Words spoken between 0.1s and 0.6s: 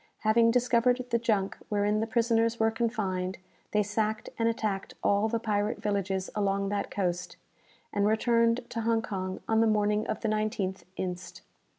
Having